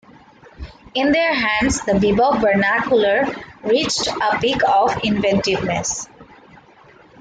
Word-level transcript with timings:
In 0.95 1.11
their 1.11 1.31
hands 1.35 1.81
the 1.85 1.91
bebop 1.91 2.41
vernacular 2.41 3.25
reached 3.63 4.07
a 4.07 4.39
peak 4.41 4.59
of 4.67 4.97
inventiveness. 5.03 6.07